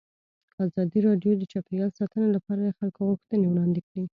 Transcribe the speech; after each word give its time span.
ازادي 0.65 0.99
راډیو 1.07 1.31
د 1.37 1.43
چاپیریال 1.51 1.91
ساتنه 1.99 2.27
لپاره 2.35 2.59
د 2.63 2.69
خلکو 2.79 2.99
غوښتنې 3.09 3.45
وړاندې 3.49 3.81
کړي. 3.87 4.03